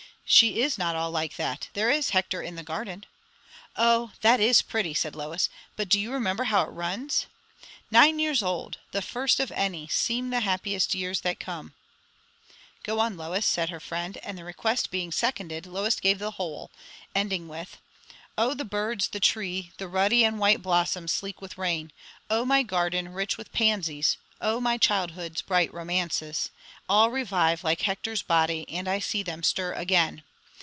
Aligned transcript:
"She 0.33 0.61
is 0.61 0.77
not 0.77 0.95
all 0.95 1.11
like 1.11 1.35
that. 1.35 1.67
There 1.73 1.91
is 1.91 2.11
'Hector 2.11 2.41
in 2.41 2.55
the 2.55 2.63
Garden.'" 2.63 3.05
"O, 3.75 4.13
that 4.21 4.39
is 4.39 4.61
pretty!" 4.61 4.93
said 4.93 5.13
Lois. 5.13 5.49
"But 5.75 5.89
do 5.89 5.99
you 5.99 6.13
remember 6.13 6.45
how 6.45 6.61
it 6.63 6.69
runs? 6.69 7.25
'Nine 7.91 8.17
years 8.17 8.41
old! 8.41 8.77
The 8.93 9.01
first 9.01 9.41
of 9.41 9.51
any 9.51 9.89
Seem 9.89 10.29
the 10.29 10.39
happiest 10.39 10.95
years 10.95 11.19
that 11.19 11.41
come'" 11.41 11.73
"Go 12.85 13.01
on, 13.01 13.17
Lois," 13.17 13.45
said 13.45 13.69
her 13.71 13.81
friend. 13.81 14.15
And 14.23 14.37
the 14.37 14.45
request 14.45 14.89
being 14.89 15.11
seconded, 15.11 15.65
Lois 15.65 15.99
gave 15.99 16.17
the 16.19 16.31
whole, 16.31 16.71
ending 17.13 17.49
with 17.49 17.77
'Oh 18.37 18.53
the 18.53 18.63
birds, 18.63 19.09
the 19.09 19.19
tree, 19.19 19.73
the 19.79 19.89
ruddy 19.89 20.23
And 20.23 20.39
white 20.39 20.61
blossoms, 20.61 21.11
sleek 21.11 21.41
with 21.41 21.57
rain! 21.57 21.91
Oh 22.29 22.45
my 22.45 22.63
garden, 22.63 23.09
rich 23.11 23.37
with 23.37 23.51
pansies! 23.51 24.15
Oh 24.43 24.59
my 24.59 24.79
childhood's 24.79 25.43
bright 25.43 25.71
romances! 25.71 26.49
All 26.89 27.11
revive, 27.11 27.63
like 27.63 27.81
Hector's 27.81 28.23
body, 28.23 28.65
And 28.69 28.87
I 28.87 28.97
see 28.97 29.21
them 29.21 29.43
stir 29.43 29.73
again! 29.73 30.23